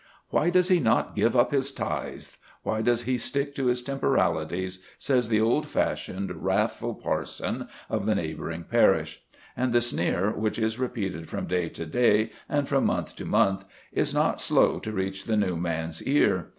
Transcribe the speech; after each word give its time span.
"Why 0.29 0.49
does 0.49 0.69
he 0.69 0.79
not 0.79 1.15
give 1.15 1.37
up 1.37 1.51
his 1.51 1.71
tithes? 1.71 2.39
Why 2.63 2.81
does 2.81 3.03
he 3.03 3.19
stick 3.19 3.53
to 3.53 3.67
his 3.67 3.83
temporalities?" 3.83 4.81
says 4.97 5.29
the 5.29 5.39
old 5.39 5.67
fashioned, 5.67 6.43
wrathful 6.43 6.95
parson 6.95 7.67
of 7.87 8.07
the 8.07 8.15
neighbouring 8.15 8.63
parish; 8.63 9.21
and 9.55 9.73
the 9.73 9.79
sneer, 9.81 10.31
which 10.31 10.57
is 10.57 10.79
repeated 10.79 11.29
from 11.29 11.45
day 11.45 11.69
to 11.69 11.85
day 11.85 12.31
and 12.49 12.67
from 12.67 12.85
month 12.87 13.15
to 13.17 13.25
month, 13.25 13.63
is 13.91 14.11
not 14.11 14.41
slow 14.41 14.79
to 14.79 14.91
reach 14.91 15.25
the 15.25 15.37
new 15.37 15.55
man's 15.55 16.01
ear. 16.01 16.49